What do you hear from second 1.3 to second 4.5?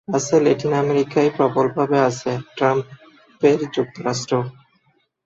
প্রবলভাবে আছে ট্রাম্পের যুক্তরাষ্ট্রেও।